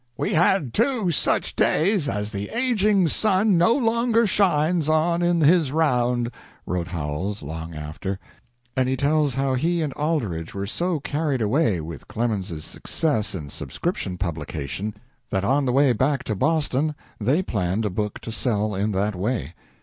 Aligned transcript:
"We 0.17 0.33
had 0.33 0.73
two 0.73 1.11
such 1.11 1.55
days 1.55 2.09
as 2.09 2.31
the 2.31 2.49
aging 2.49 3.07
sun 3.07 3.55
no 3.55 3.75
longer 3.75 4.25
shines 4.25 4.89
on 4.89 5.21
in 5.21 5.41
his 5.41 5.71
round," 5.71 6.31
wrote 6.65 6.87
Howells, 6.87 7.43
long 7.43 7.75
after, 7.75 8.17
and 8.75 8.89
he 8.89 8.97
tells 8.97 9.35
how 9.35 9.53
he 9.53 9.83
and 9.83 9.93
Aldrich 9.93 10.55
were 10.55 10.65
so 10.65 10.99
carried 10.99 11.39
away 11.39 11.81
with 11.81 12.07
Clemens's 12.07 12.65
success 12.65 13.35
in 13.35 13.51
subscription 13.51 14.17
publication 14.17 14.95
that 15.29 15.43
on 15.45 15.65
the 15.67 15.71
way 15.71 15.93
back 15.93 16.23
to 16.23 16.35
Boston 16.35 16.95
they 17.19 17.43
planned 17.43 17.85
a 17.85 17.91
book 17.91 18.17
to 18.21 18.31
sell 18.31 18.73
in 18.73 18.93
that 18.93 19.13
way. 19.13 19.53